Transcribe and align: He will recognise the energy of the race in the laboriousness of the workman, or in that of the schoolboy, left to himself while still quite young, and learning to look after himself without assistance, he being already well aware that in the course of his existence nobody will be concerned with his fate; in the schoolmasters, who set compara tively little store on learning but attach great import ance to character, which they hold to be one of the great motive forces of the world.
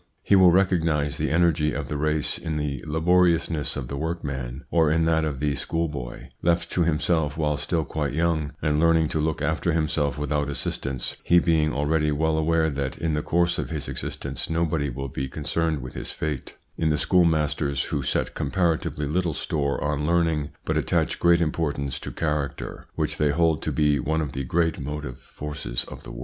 He 0.23 0.35
will 0.35 0.51
recognise 0.51 1.19
the 1.19 1.29
energy 1.29 1.73
of 1.73 1.87
the 1.87 1.95
race 1.95 2.39
in 2.39 2.57
the 2.57 2.83
laboriousness 2.87 3.75
of 3.75 3.87
the 3.87 3.95
workman, 3.97 4.65
or 4.71 4.89
in 4.89 5.05
that 5.05 5.23
of 5.23 5.39
the 5.39 5.53
schoolboy, 5.53 6.29
left 6.41 6.71
to 6.71 6.81
himself 6.81 7.37
while 7.37 7.55
still 7.55 7.85
quite 7.85 8.13
young, 8.13 8.53
and 8.63 8.79
learning 8.79 9.09
to 9.09 9.19
look 9.19 9.43
after 9.43 9.73
himself 9.73 10.17
without 10.17 10.49
assistance, 10.49 11.17
he 11.23 11.37
being 11.37 11.71
already 11.71 12.11
well 12.11 12.35
aware 12.39 12.71
that 12.71 12.97
in 12.97 13.13
the 13.13 13.21
course 13.21 13.59
of 13.59 13.69
his 13.69 13.87
existence 13.87 14.49
nobody 14.49 14.89
will 14.89 15.07
be 15.07 15.27
concerned 15.27 15.83
with 15.83 15.93
his 15.93 16.09
fate; 16.11 16.55
in 16.79 16.89
the 16.89 16.97
schoolmasters, 16.97 17.83
who 17.83 18.01
set 18.01 18.33
compara 18.33 18.79
tively 18.81 19.07
little 19.07 19.35
store 19.35 19.83
on 19.83 20.07
learning 20.07 20.49
but 20.65 20.77
attach 20.79 21.19
great 21.19 21.41
import 21.41 21.77
ance 21.77 21.99
to 21.99 22.11
character, 22.11 22.87
which 22.95 23.17
they 23.19 23.29
hold 23.29 23.61
to 23.61 23.71
be 23.71 23.99
one 23.99 24.19
of 24.19 24.31
the 24.31 24.43
great 24.43 24.79
motive 24.79 25.19
forces 25.19 25.83
of 25.83 26.01
the 26.01 26.09
world. 26.09 26.19